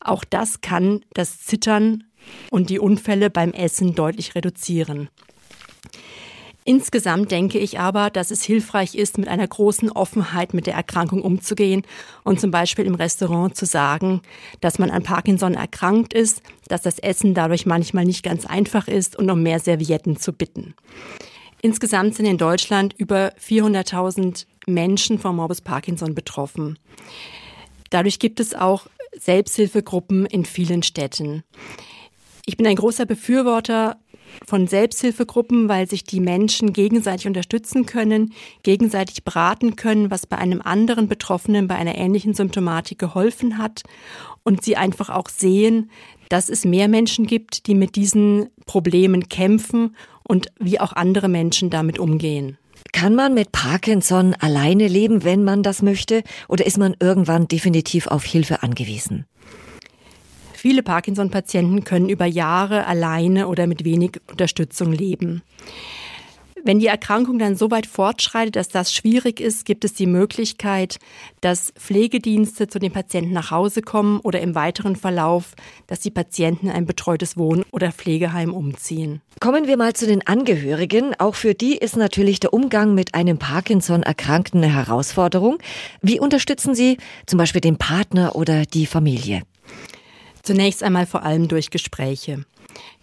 Auch 0.00 0.24
das 0.24 0.60
kann 0.60 1.04
das 1.14 1.40
Zittern 1.40 2.04
und 2.50 2.70
die 2.70 2.78
Unfälle 2.78 3.30
beim 3.30 3.52
Essen 3.52 3.94
deutlich 3.94 4.34
reduzieren. 4.34 5.08
Insgesamt 6.64 7.30
denke 7.30 7.58
ich 7.58 7.80
aber, 7.80 8.10
dass 8.10 8.30
es 8.30 8.42
hilfreich 8.42 8.94
ist, 8.94 9.16
mit 9.16 9.28
einer 9.28 9.48
großen 9.48 9.90
Offenheit 9.90 10.52
mit 10.52 10.66
der 10.66 10.74
Erkrankung 10.74 11.22
umzugehen 11.22 11.82
und 12.22 12.38
zum 12.38 12.50
Beispiel 12.50 12.84
im 12.84 12.94
Restaurant 12.94 13.56
zu 13.56 13.64
sagen, 13.64 14.20
dass 14.60 14.78
man 14.78 14.90
an 14.90 15.02
Parkinson 15.02 15.54
erkrankt 15.54 16.12
ist, 16.12 16.42
dass 16.68 16.82
das 16.82 16.98
Essen 16.98 17.32
dadurch 17.34 17.64
manchmal 17.64 18.04
nicht 18.04 18.22
ganz 18.22 18.44
einfach 18.44 18.88
ist 18.88 19.16
und 19.16 19.30
um 19.30 19.42
mehr 19.42 19.58
Servietten 19.58 20.18
zu 20.18 20.34
bitten. 20.34 20.74
Insgesamt 21.62 22.14
sind 22.14 22.26
in 22.26 22.38
Deutschland 22.38 22.94
über 22.96 23.32
400.000 23.36 24.46
Menschen 24.66 25.18
vom 25.18 25.36
Morbus 25.36 25.60
Parkinson 25.60 26.14
betroffen. 26.14 26.78
Dadurch 27.90 28.18
gibt 28.18 28.40
es 28.40 28.54
auch 28.54 28.86
Selbsthilfegruppen 29.18 30.26
in 30.26 30.44
vielen 30.44 30.82
Städten. 30.82 31.42
Ich 32.46 32.56
bin 32.56 32.66
ein 32.66 32.76
großer 32.76 33.06
Befürworter 33.06 33.96
von 34.46 34.66
Selbsthilfegruppen, 34.66 35.68
weil 35.68 35.88
sich 35.88 36.04
die 36.04 36.20
Menschen 36.20 36.72
gegenseitig 36.72 37.26
unterstützen 37.26 37.86
können, 37.86 38.32
gegenseitig 38.62 39.24
beraten 39.24 39.76
können, 39.76 40.10
was 40.10 40.26
bei 40.26 40.38
einem 40.38 40.62
anderen 40.62 41.08
Betroffenen 41.08 41.66
bei 41.66 41.74
einer 41.76 41.96
ähnlichen 41.96 42.34
Symptomatik 42.34 42.98
geholfen 42.98 43.58
hat 43.58 43.82
und 44.42 44.64
sie 44.64 44.76
einfach 44.76 45.10
auch 45.10 45.28
sehen, 45.28 45.90
dass 46.28 46.48
es 46.48 46.64
mehr 46.64 46.88
Menschen 46.88 47.26
gibt, 47.26 47.66
die 47.66 47.74
mit 47.74 47.96
diesen 47.96 48.50
Problemen 48.66 49.28
kämpfen 49.28 49.96
und 50.26 50.46
wie 50.58 50.78
auch 50.78 50.92
andere 50.92 51.28
Menschen 51.28 51.70
damit 51.70 51.98
umgehen. 51.98 52.56
Kann 52.92 53.14
man 53.14 53.34
mit 53.34 53.52
Parkinson 53.52 54.34
alleine 54.38 54.88
leben, 54.88 55.24
wenn 55.24 55.44
man 55.44 55.62
das 55.62 55.82
möchte, 55.82 56.22
oder 56.48 56.66
ist 56.66 56.78
man 56.78 56.96
irgendwann 57.00 57.48
definitiv 57.48 58.06
auf 58.06 58.24
Hilfe 58.24 58.62
angewiesen? 58.62 59.26
Viele 60.52 60.82
Parkinson-Patienten 60.82 61.84
können 61.84 62.10
über 62.10 62.26
Jahre 62.26 62.86
alleine 62.86 63.48
oder 63.48 63.66
mit 63.66 63.84
wenig 63.84 64.20
Unterstützung 64.30 64.92
leben. 64.92 65.42
Wenn 66.64 66.78
die 66.78 66.86
Erkrankung 66.86 67.38
dann 67.38 67.56
so 67.56 67.70
weit 67.70 67.86
fortschreitet, 67.86 68.56
dass 68.56 68.68
das 68.68 68.92
schwierig 68.92 69.40
ist, 69.40 69.64
gibt 69.64 69.84
es 69.84 69.94
die 69.94 70.06
Möglichkeit, 70.06 70.98
dass 71.40 71.72
Pflegedienste 71.78 72.68
zu 72.68 72.78
den 72.78 72.92
Patienten 72.92 73.32
nach 73.32 73.50
Hause 73.50 73.82
kommen 73.82 74.20
oder 74.20 74.40
im 74.40 74.54
weiteren 74.54 74.96
Verlauf, 74.96 75.54
dass 75.86 76.00
die 76.00 76.10
Patienten 76.10 76.68
ein 76.68 76.86
betreutes 76.86 77.36
Wohn- 77.36 77.64
oder 77.72 77.92
Pflegeheim 77.92 78.52
umziehen. 78.52 79.22
Kommen 79.40 79.66
wir 79.66 79.76
mal 79.76 79.94
zu 79.94 80.06
den 80.06 80.26
Angehörigen. 80.26 81.14
Auch 81.18 81.34
für 81.34 81.54
die 81.54 81.76
ist 81.76 81.96
natürlich 81.96 82.40
der 82.40 82.52
Umgang 82.52 82.94
mit 82.94 83.14
einem 83.14 83.38
Parkinson-Erkrankten 83.38 84.62
eine 84.62 84.74
Herausforderung. 84.74 85.58
Wie 86.02 86.20
unterstützen 86.20 86.74
Sie 86.74 86.98
zum 87.26 87.38
Beispiel 87.38 87.62
den 87.62 87.78
Partner 87.78 88.36
oder 88.36 88.66
die 88.66 88.86
Familie? 88.86 89.42
Zunächst 90.42 90.82
einmal 90.82 91.06
vor 91.06 91.22
allem 91.22 91.48
durch 91.48 91.70
Gespräche. 91.70 92.44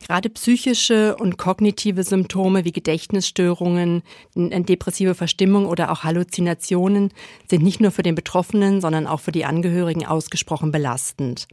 Gerade 0.05 0.29
psychische 0.29 1.15
und 1.17 1.37
kognitive 1.37 2.03
Symptome 2.03 2.63
wie 2.65 2.71
Gedächtnisstörungen, 2.71 4.03
depressive 4.35 5.15
Verstimmung 5.15 5.65
oder 5.65 5.91
auch 5.91 6.03
Halluzinationen 6.03 7.11
sind 7.49 7.63
nicht 7.63 7.81
nur 7.81 7.91
für 7.91 8.03
den 8.03 8.15
Betroffenen, 8.15 8.79
sondern 8.79 9.07
auch 9.07 9.19
für 9.19 9.31
die 9.31 9.45
Angehörigen 9.45 10.05
ausgesprochen 10.05 10.71
belastend. 10.71 11.47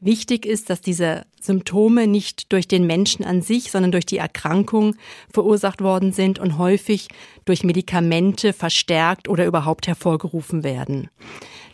Wichtig 0.00 0.46
ist, 0.46 0.70
dass 0.70 0.80
diese 0.80 1.26
Symptome 1.40 2.06
nicht 2.06 2.52
durch 2.52 2.68
den 2.68 2.86
Menschen 2.86 3.24
an 3.24 3.42
sich, 3.42 3.70
sondern 3.70 3.92
durch 3.92 4.06
die 4.06 4.18
Erkrankung 4.18 4.94
verursacht 5.32 5.80
worden 5.80 6.12
sind 6.12 6.38
und 6.38 6.58
häufig 6.58 7.08
durch 7.44 7.64
Medikamente 7.64 8.52
verstärkt 8.52 9.28
oder 9.28 9.46
überhaupt 9.46 9.88
hervorgerufen 9.88 10.62
werden. 10.62 11.08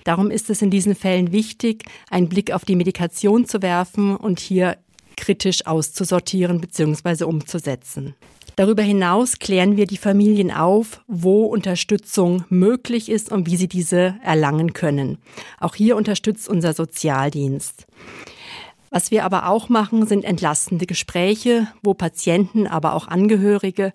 Darum 0.04 0.30
ist 0.30 0.50
es 0.50 0.62
in 0.62 0.70
diesen 0.70 0.94
Fällen 0.94 1.32
wichtig, 1.32 1.84
einen 2.10 2.28
Blick 2.28 2.52
auf 2.52 2.64
die 2.64 2.76
Medikation 2.76 3.44
zu 3.44 3.60
werfen 3.60 4.16
und 4.16 4.38
hier 4.38 4.78
kritisch 5.16 5.66
auszusortieren 5.66 6.60
bzw. 6.60 7.24
umzusetzen. 7.24 8.14
Darüber 8.56 8.82
hinaus 8.82 9.38
klären 9.38 9.76
wir 9.76 9.86
die 9.86 9.98
Familien 9.98 10.50
auf, 10.50 11.02
wo 11.06 11.44
Unterstützung 11.44 12.44
möglich 12.48 13.10
ist 13.10 13.30
und 13.30 13.46
wie 13.46 13.56
sie 13.56 13.68
diese 13.68 14.16
erlangen 14.22 14.72
können. 14.72 15.18
Auch 15.60 15.74
hier 15.74 15.94
unterstützt 15.94 16.48
unser 16.48 16.72
Sozialdienst. 16.72 17.86
Was 18.88 19.10
wir 19.10 19.24
aber 19.24 19.48
auch 19.48 19.68
machen, 19.68 20.06
sind 20.06 20.24
entlastende 20.24 20.86
Gespräche, 20.86 21.68
wo 21.82 21.92
Patienten, 21.92 22.66
aber 22.66 22.94
auch 22.94 23.08
Angehörige 23.08 23.92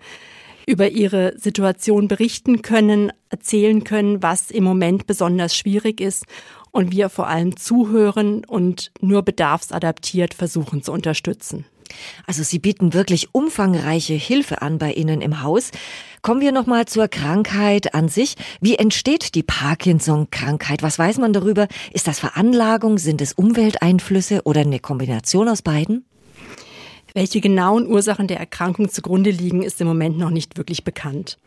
über 0.67 0.89
ihre 0.89 1.33
Situation 1.39 2.07
berichten 2.07 2.61
können, 2.61 3.11
erzählen 3.29 3.83
können, 3.83 4.21
was 4.21 4.51
im 4.51 4.63
Moment 4.63 5.07
besonders 5.07 5.55
schwierig 5.55 5.99
ist 5.99 6.25
und 6.71 6.91
wir 6.91 7.09
vor 7.09 7.27
allem 7.27 7.57
zuhören 7.57 8.43
und 8.45 8.91
nur 9.01 9.23
bedarfsadaptiert 9.23 10.33
versuchen 10.33 10.83
zu 10.83 10.91
unterstützen. 10.91 11.65
Also 12.25 12.43
Sie 12.43 12.59
bieten 12.59 12.93
wirklich 12.93 13.33
umfangreiche 13.33 14.13
Hilfe 14.13 14.61
an 14.61 14.77
bei 14.77 14.93
Ihnen 14.93 15.21
im 15.21 15.41
Haus. 15.41 15.71
Kommen 16.21 16.41
wir 16.41 16.51
noch 16.51 16.65
mal 16.65 16.85
zur 16.85 17.07
Krankheit 17.07 17.93
an 17.93 18.07
sich. 18.07 18.35
Wie 18.61 18.75
entsteht 18.75 19.35
die 19.35 19.43
Parkinson-Krankheit? 19.43 20.83
Was 20.83 20.99
weiß 20.99 21.17
man 21.17 21.33
darüber? 21.33 21.67
Ist 21.91 22.07
das 22.07 22.19
Veranlagung? 22.19 22.97
Sind 22.97 23.21
es 23.21 23.33
Umwelteinflüsse 23.33 24.41
oder 24.43 24.61
eine 24.61 24.79
Kombination 24.79 25.49
aus 25.49 25.61
beiden? 25.61 26.05
Welche 27.13 27.41
genauen 27.41 27.87
Ursachen 27.87 28.27
der 28.27 28.39
Erkrankung 28.39 28.89
zugrunde 28.89 29.31
liegen, 29.31 29.63
ist 29.63 29.81
im 29.81 29.87
Moment 29.87 30.17
noch 30.17 30.29
nicht 30.29 30.57
wirklich 30.57 30.85
bekannt. 30.85 31.37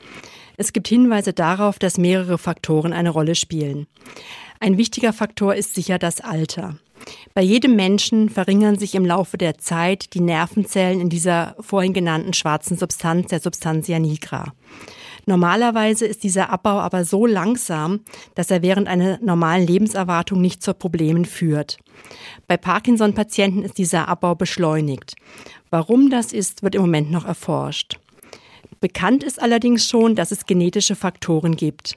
Es 0.57 0.73
gibt 0.73 0.88
Hinweise 0.88 1.33
darauf, 1.33 1.78
dass 1.78 1.97
mehrere 1.97 2.37
Faktoren 2.37 2.93
eine 2.93 3.11
Rolle 3.11 3.35
spielen. 3.35 3.87
Ein 4.64 4.78
wichtiger 4.78 5.12
Faktor 5.12 5.54
ist 5.54 5.75
sicher 5.75 5.99
das 5.99 6.23
Alter. 6.23 6.78
Bei 7.35 7.42
jedem 7.42 7.76
Menschen 7.76 8.30
verringern 8.30 8.78
sich 8.78 8.94
im 8.94 9.04
Laufe 9.04 9.37
der 9.37 9.59
Zeit 9.59 10.14
die 10.14 10.21
Nervenzellen 10.21 11.02
in 11.02 11.11
dieser 11.11 11.54
vorhin 11.61 11.92
genannten 11.92 12.33
schwarzen 12.33 12.78
Substanz, 12.78 13.26
der 13.26 13.40
Substantia 13.40 13.99
nigra. 13.99 14.54
Normalerweise 15.26 16.06
ist 16.06 16.23
dieser 16.23 16.49
Abbau 16.49 16.78
aber 16.78 17.04
so 17.04 17.26
langsam, 17.26 18.00
dass 18.37 18.50
er 18.50 18.62
während 18.62 18.88
einer 18.88 19.18
normalen 19.21 19.66
Lebenserwartung 19.66 20.40
nicht 20.40 20.62
zu 20.62 20.73
Problemen 20.73 21.26
führt. 21.26 21.76
Bei 22.49 22.56
Parkinson-Patienten 22.56 23.64
ist 23.64 23.76
dieser 23.76 24.09
Abbau 24.09 24.35
beschleunigt. 24.35 25.14
Warum 25.68 26.09
das 26.09 26.33
ist, 26.33 26.62
wird 26.62 26.75
im 26.75 26.80
Moment 26.80 27.11
noch 27.11 27.26
erforscht. 27.26 27.99
Bekannt 28.85 29.25
ist 29.25 29.41
allerdings 29.41 29.88
schon, 29.88 30.14
dass 30.14 30.31
es 30.31 30.45
genetische 30.45 30.95
Faktoren 30.95 31.57
gibt. 31.57 31.97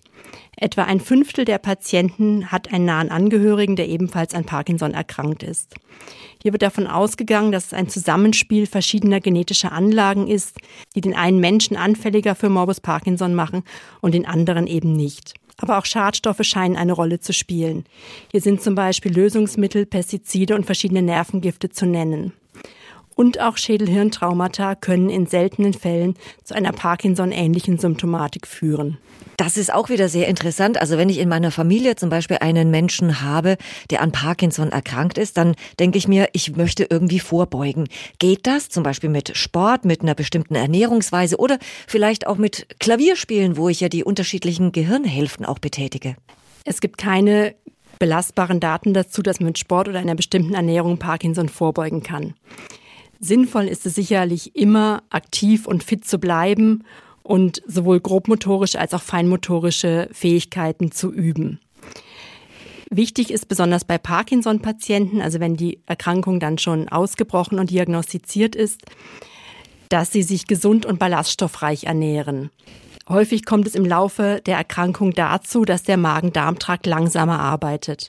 Etwa 0.55 0.83
ein 0.83 1.01
Fünftel 1.01 1.43
der 1.43 1.57
Patienten 1.57 2.49
hat 2.49 2.71
einen 2.71 2.85
nahen 2.85 3.11
Angehörigen, 3.11 3.75
der 3.75 3.89
ebenfalls 3.89 4.33
an 4.33 4.45
Parkinson 4.45 4.93
erkrankt 4.93 5.43
ist. 5.43 5.75
Hier 6.41 6.53
wird 6.53 6.61
davon 6.61 6.87
ausgegangen, 6.87 7.51
dass 7.51 7.65
es 7.65 7.73
ein 7.73 7.89
Zusammenspiel 7.89 8.67
verschiedener 8.67 9.19
genetischer 9.19 9.73
Anlagen 9.73 10.27
ist, 10.27 10.59
die 10.95 11.01
den 11.01 11.13
einen 11.13 11.41
Menschen 11.41 11.75
anfälliger 11.75 12.35
für 12.35 12.47
Morbus 12.47 12.79
Parkinson 12.79 13.35
machen 13.35 13.63
und 13.99 14.13
den 14.13 14.25
anderen 14.25 14.65
eben 14.65 14.93
nicht. 14.93 15.33
Aber 15.57 15.79
auch 15.79 15.85
Schadstoffe 15.85 16.43
scheinen 16.43 16.77
eine 16.77 16.93
Rolle 16.93 17.19
zu 17.19 17.33
spielen. 17.33 17.83
Hier 18.31 18.39
sind 18.39 18.61
zum 18.61 18.75
Beispiel 18.75 19.13
Lösungsmittel, 19.13 19.85
Pestizide 19.85 20.55
und 20.55 20.65
verschiedene 20.65 21.01
Nervengifte 21.01 21.67
zu 21.67 21.85
nennen. 21.85 22.31
Und 23.17 23.41
auch 23.41 23.57
Schädelhirntraumata 23.57 24.75
können 24.75 25.09
in 25.09 25.25
seltenen 25.25 25.73
Fällen 25.73 26.13
zu 26.43 26.53
einer 26.53 26.71
Parkinson-ähnlichen 26.71 27.79
Symptomatik 27.79 28.47
führen. 28.47 28.97
Das 29.37 29.57
ist 29.57 29.73
auch 29.73 29.89
wieder 29.89 30.07
sehr 30.07 30.27
interessant. 30.27 30.79
Also 30.79 30.97
wenn 30.97 31.09
ich 31.09 31.17
in 31.17 31.27
meiner 31.29 31.51
Familie 31.51 31.95
zum 31.95 32.09
Beispiel 32.09 32.37
einen 32.41 32.71
Menschen 32.71 33.21
habe, 33.21 33.57
der 33.89 34.01
an 34.01 34.11
Parkinson 34.11 34.71
erkrankt 34.71 35.17
ist, 35.17 35.37
dann 35.37 35.55
denke 35.79 35.97
ich 35.97 36.07
mir, 36.07 36.29
ich 36.33 36.55
möchte 36.55 36.87
irgendwie 36.89 37.19
vorbeugen. 37.19 37.87
Geht 38.19 38.47
das 38.47 38.69
zum 38.69 38.83
Beispiel 38.83 39.09
mit 39.09 39.35
Sport, 39.35 39.83
mit 39.83 40.01
einer 40.01 40.15
bestimmten 40.15 40.55
Ernährungsweise 40.55 41.37
oder 41.37 41.57
vielleicht 41.87 42.27
auch 42.27 42.37
mit 42.37 42.67
Klavierspielen, 42.79 43.57
wo 43.57 43.69
ich 43.69 43.79
ja 43.79 43.89
die 43.89 44.03
unterschiedlichen 44.03 44.71
Gehirnhälften 44.71 45.45
auch 45.45 45.59
betätige? 45.59 46.15
Es 46.65 46.81
gibt 46.81 46.97
keine 46.97 47.55
belastbaren 47.99 48.59
Daten 48.59 48.93
dazu, 48.93 49.21
dass 49.21 49.39
man 49.39 49.47
mit 49.47 49.57
Sport 49.57 49.87
oder 49.87 49.99
einer 49.99 50.15
bestimmten 50.15 50.53
Ernährung 50.53 50.97
Parkinson 50.97 51.49
vorbeugen 51.49 52.03
kann. 52.03 52.35
Sinnvoll 53.19 53.65
ist 53.65 53.85
es 53.85 53.95
sicherlich 53.95 54.55
immer, 54.55 55.03
aktiv 55.09 55.67
und 55.67 55.83
fit 55.83 56.05
zu 56.05 56.19
bleiben 56.19 56.83
und 57.23 57.61
sowohl 57.67 57.99
grobmotorische 57.99 58.79
als 58.79 58.93
auch 58.93 59.01
feinmotorische 59.01 60.09
Fähigkeiten 60.11 60.91
zu 60.91 61.11
üben. 61.11 61.59
Wichtig 62.89 63.31
ist 63.31 63.49
besonders 63.49 63.83
bei 63.83 63.97
Parkinson-Patienten, 63.97 65.21
also 65.21 65.39
wenn 65.39 65.57
die 65.57 65.81
Erkrankung 65.87 66.39
dann 66.39 66.57
schon 66.57 66.87
ausgebrochen 66.87 67.59
und 67.59 67.69
diagnostiziert 67.69 68.55
ist, 68.55 68.81
dass 69.89 70.11
sie 70.11 70.23
sich 70.23 70.47
gesund 70.47 70.85
und 70.85 70.99
ballaststoffreich 70.99 71.83
ernähren. 71.83 72.49
Häufig 73.09 73.45
kommt 73.45 73.67
es 73.67 73.75
im 73.75 73.85
Laufe 73.85 74.41
der 74.45 74.57
Erkrankung 74.57 75.11
dazu, 75.11 75.65
dass 75.65 75.83
der 75.83 75.97
Magen-Darm-Trakt 75.97 76.85
langsamer 76.85 77.39
arbeitet. 77.39 78.07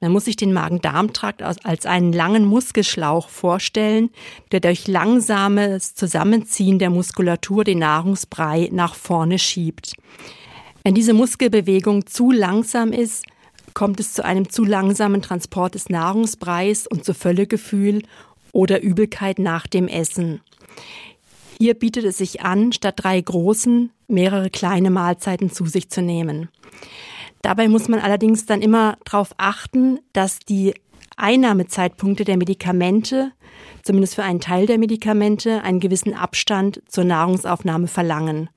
Man 0.00 0.12
muss 0.12 0.26
sich 0.26 0.36
den 0.36 0.52
Magen-Darm-Trakt 0.52 1.42
als 1.42 1.86
einen 1.86 2.12
langen 2.12 2.44
Muskelschlauch 2.44 3.28
vorstellen, 3.28 4.10
der 4.52 4.60
durch 4.60 4.86
langsames 4.86 5.94
Zusammenziehen 5.94 6.78
der 6.78 6.90
Muskulatur 6.90 7.64
den 7.64 7.78
Nahrungsbrei 7.78 8.68
nach 8.72 8.94
vorne 8.94 9.38
schiebt. 9.38 9.94
Wenn 10.82 10.94
diese 10.94 11.14
Muskelbewegung 11.14 12.06
zu 12.06 12.30
langsam 12.30 12.92
ist, 12.92 13.24
kommt 13.72 14.00
es 14.00 14.12
zu 14.12 14.24
einem 14.24 14.50
zu 14.50 14.64
langsamen 14.64 15.22
Transport 15.22 15.74
des 15.74 15.88
Nahrungsbreis 15.88 16.86
und 16.86 17.04
zu 17.04 17.14
Völlegefühl 17.14 18.02
oder 18.52 18.82
Übelkeit 18.82 19.38
nach 19.38 19.66
dem 19.66 19.88
Essen. 19.88 20.40
Hier 21.58 21.74
bietet 21.74 22.04
es 22.04 22.18
sich 22.18 22.42
an, 22.42 22.72
statt 22.72 22.94
drei 22.98 23.20
großen 23.20 23.90
mehrere 24.08 24.50
kleine 24.50 24.90
Mahlzeiten 24.90 25.50
zu 25.50 25.66
sich 25.66 25.88
zu 25.88 26.02
nehmen. 26.02 26.48
Dabei 27.44 27.68
muss 27.68 27.88
man 27.88 28.00
allerdings 28.00 28.46
dann 28.46 28.62
immer 28.62 28.96
darauf 29.04 29.34
achten, 29.36 29.98
dass 30.14 30.38
die 30.38 30.72
Einnahmezeitpunkte 31.18 32.24
der 32.24 32.38
Medikamente, 32.38 33.32
zumindest 33.82 34.14
für 34.14 34.22
einen 34.22 34.40
Teil 34.40 34.64
der 34.64 34.78
Medikamente, 34.78 35.62
einen 35.62 35.78
gewissen 35.78 36.14
Abstand 36.14 36.80
zur 36.88 37.04
Nahrungsaufnahme 37.04 37.86
verlangen. 37.86 38.48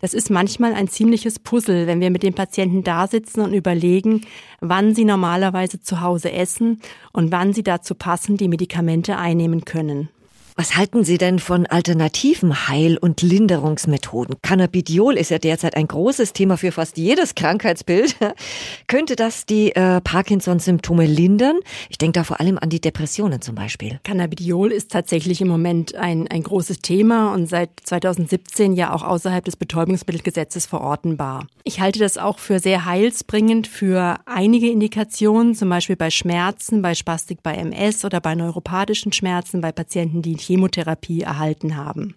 Das 0.00 0.14
ist 0.14 0.30
manchmal 0.30 0.72
ein 0.72 0.88
ziemliches 0.88 1.38
Puzzle, 1.38 1.86
wenn 1.86 2.00
wir 2.00 2.08
mit 2.08 2.22
dem 2.22 2.32
Patienten 2.32 2.82
da 2.82 3.06
sitzen 3.08 3.42
und 3.42 3.52
überlegen, 3.52 4.22
wann 4.62 4.94
sie 4.94 5.04
normalerweise 5.04 5.80
zu 5.80 6.00
Hause 6.00 6.32
essen 6.32 6.80
und 7.12 7.30
wann 7.30 7.52
sie 7.52 7.62
dazu 7.62 7.94
passen, 7.94 8.38
die 8.38 8.48
Medikamente 8.48 9.18
einnehmen 9.18 9.66
können. 9.66 10.08
Was 10.56 10.76
halten 10.76 11.02
Sie 11.02 11.18
denn 11.18 11.40
von 11.40 11.66
alternativen 11.66 12.68
Heil- 12.68 12.96
und 12.96 13.22
Linderungsmethoden? 13.22 14.36
Cannabidiol 14.40 15.16
ist 15.16 15.32
ja 15.32 15.40
derzeit 15.40 15.76
ein 15.76 15.88
großes 15.88 16.32
Thema 16.32 16.56
für 16.56 16.70
fast 16.70 16.96
jedes 16.96 17.34
Krankheitsbild. 17.34 18.14
Könnte 18.86 19.16
das 19.16 19.46
die 19.46 19.74
äh, 19.74 20.00
Parkinson-Symptome 20.00 21.06
lindern? 21.06 21.58
Ich 21.90 21.98
denke 21.98 22.20
da 22.20 22.22
vor 22.22 22.38
allem 22.38 22.60
an 22.60 22.70
die 22.70 22.80
Depressionen 22.80 23.42
zum 23.42 23.56
Beispiel. 23.56 23.98
Cannabidiol 24.04 24.70
ist 24.70 24.92
tatsächlich 24.92 25.40
im 25.40 25.48
Moment 25.48 25.96
ein, 25.96 26.28
ein 26.28 26.44
großes 26.44 26.78
Thema 26.78 27.34
und 27.34 27.48
seit 27.48 27.70
2017 27.82 28.74
ja 28.74 28.94
auch 28.94 29.02
außerhalb 29.02 29.44
des 29.44 29.56
Betäubungsmittelgesetzes 29.56 30.66
verortenbar. 30.66 31.48
Ich 31.64 31.80
halte 31.80 31.98
das 31.98 32.16
auch 32.16 32.38
für 32.38 32.60
sehr 32.60 32.84
heilsbringend 32.84 33.66
für 33.66 34.20
einige 34.24 34.70
Indikationen, 34.70 35.56
zum 35.56 35.68
Beispiel 35.68 35.96
bei 35.96 36.10
Schmerzen, 36.10 36.80
bei 36.80 36.94
Spastik 36.94 37.42
bei 37.42 37.54
MS 37.54 38.04
oder 38.04 38.20
bei 38.20 38.36
neuropathischen 38.36 39.12
Schmerzen 39.12 39.60
bei 39.60 39.72
Patienten, 39.72 40.22
die 40.22 40.43
Chemotherapie 40.44 41.22
erhalten 41.22 41.76
haben. 41.76 42.14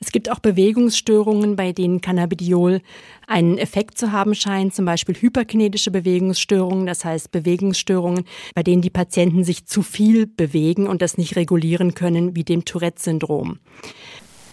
Es 0.00 0.12
gibt 0.12 0.30
auch 0.30 0.40
Bewegungsstörungen, 0.40 1.56
bei 1.56 1.72
denen 1.72 2.00
Cannabidiol 2.00 2.82
einen 3.26 3.56
Effekt 3.56 3.96
zu 3.96 4.12
haben 4.12 4.34
scheint, 4.34 4.74
zum 4.74 4.84
Beispiel 4.84 5.14
hyperkinetische 5.14 5.90
Bewegungsstörungen, 5.90 6.86
das 6.86 7.04
heißt 7.04 7.32
Bewegungsstörungen, 7.32 8.24
bei 8.54 8.62
denen 8.62 8.82
die 8.82 8.90
Patienten 8.90 9.42
sich 9.42 9.64
zu 9.64 9.82
viel 9.82 10.26
bewegen 10.26 10.86
und 10.86 11.00
das 11.00 11.16
nicht 11.16 11.36
regulieren 11.36 11.94
können, 11.94 12.36
wie 12.36 12.44
dem 12.44 12.64
Tourette-Syndrom. 12.64 13.58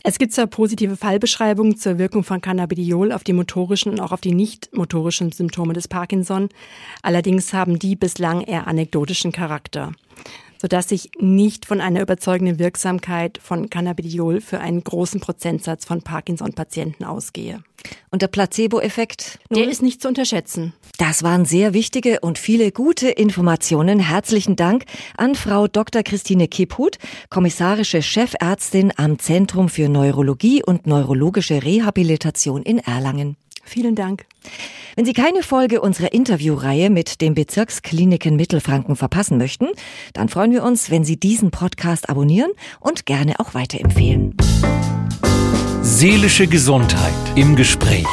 Es 0.06 0.18
gibt 0.18 0.34
zwar 0.34 0.48
positive 0.48 0.98
Fallbeschreibungen 0.98 1.78
zur 1.78 1.98
Wirkung 1.98 2.24
von 2.24 2.42
Cannabidiol 2.42 3.14
auf 3.14 3.24
die 3.24 3.32
motorischen 3.32 3.94
und 3.94 4.00
auch 4.02 4.12
auf 4.12 4.20
die 4.20 4.34
nicht 4.34 4.76
motorischen 4.76 5.32
Symptome 5.32 5.74
des 5.74 5.88
Parkinson, 5.88 6.50
allerdings 7.02 7.54
haben 7.54 7.80
die 7.80 7.96
bislang 7.96 8.42
eher 8.42 8.68
anekdotischen 8.68 9.32
Charakter 9.32 9.92
sodass 10.64 10.90
ich 10.92 11.12
nicht 11.20 11.66
von 11.66 11.82
einer 11.82 12.02
überzeugenden 12.02 12.58
Wirksamkeit 12.58 13.38
von 13.38 13.70
Cannabidiol 13.70 14.40
für 14.40 14.62
einen 14.62 14.82
großen 14.82 15.20
Prozentsatz 15.20 15.84
von 15.84 16.02
Parkinson-Patienten 16.02 17.04
ausgehe. 17.04 17.62
Und 18.12 18.22
der 18.22 18.30
Placebo-Effekt? 18.30 19.40
Der 19.50 19.68
ist 19.68 19.82
nicht 19.82 20.02
zu 20.02 20.08
unterschätzen. 20.08 20.72
Das 20.98 21.22
waren 21.22 21.44
sehr 21.44 21.74
wichtige 21.74 22.22
und 22.22 22.38
viele 22.38 22.72
gute 22.72 23.10
Informationen. 23.10 24.00
Herzlichen 24.00 24.56
Dank 24.56 24.86
an 25.18 25.36
Frau 25.36 25.68
Dr. 25.68 26.02
Christine 26.02 26.48
Kipphut, 26.48 26.98
kommissarische 27.30 28.02
Chefärztin 28.02 28.94
am 28.96 29.20
Zentrum 29.20 29.68
für 29.68 29.90
Neurologie 29.90 30.64
und 30.64 30.88
neurologische 30.88 31.62
Rehabilitation 31.62 32.64
in 32.64 32.80
Erlangen. 32.80 33.36
Vielen 33.64 33.96
Dank. 33.96 34.26
Wenn 34.96 35.06
Sie 35.06 35.14
keine 35.14 35.42
Folge 35.42 35.82
unserer 35.82 36.14
Interviewreihe 36.14 36.90
mit 36.90 37.22
den 37.22 37.34
Bezirkskliniken 37.34 38.36
Mittelfranken 38.36 38.96
verpassen 38.96 39.38
möchten, 39.38 39.68
dann 40.14 40.30
freuen 40.30 40.52
wir 40.52 40.64
uns, 40.64 40.92
wenn 40.92 41.04
Sie 41.04 41.18
diesen 41.18 41.50
Podcast 41.50 42.10
abonnieren 42.10 42.52
und 42.80 43.06
gerne 43.06 43.40
auch 43.40 43.54
weiterempfehlen. 43.54 44.36
Seelische 45.82 46.48
Gesundheit 46.48 47.14
im 47.36 47.56
Gespräch. 47.56 48.06